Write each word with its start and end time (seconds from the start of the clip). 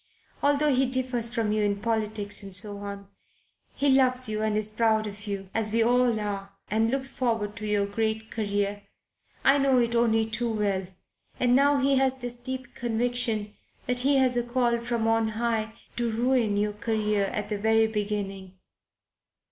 Although 0.41 0.73
he 0.73 0.87
differs 0.87 1.31
from 1.31 1.51
you 1.51 1.61
in 1.61 1.79
politics 1.79 2.41
and 2.41 2.55
so 2.55 2.77
on, 2.77 3.07
he 3.75 3.87
loves 3.91 4.27
you 4.27 4.41
and 4.41 4.57
is 4.57 4.71
proud 4.71 5.05
of 5.05 5.27
you 5.27 5.51
as 5.53 5.71
we 5.71 5.83
all 5.83 6.19
are 6.19 6.53
and 6.71 6.89
looks 6.89 7.11
forward 7.11 7.55
to 7.57 7.67
your 7.67 7.85
great 7.85 8.31
career 8.31 8.81
I 9.43 9.59
know 9.59 9.77
it 9.77 9.93
only 9.93 10.25
too 10.25 10.51
well. 10.51 10.87
And 11.39 11.55
now 11.55 11.77
he 11.77 11.97
has 11.97 12.15
this 12.15 12.35
deep 12.41 12.73
conviction 12.73 13.53
that 13.85 13.99
he 13.99 14.15
has 14.15 14.35
a 14.35 14.41
call 14.43 14.79
from 14.79 15.07
on 15.07 15.27
High 15.37 15.73
to 15.97 16.09
ruin 16.09 16.57
your 16.57 16.73
career 16.73 17.25
at 17.25 17.49
the 17.49 17.59
very 17.59 17.85
beginning. 17.85 18.57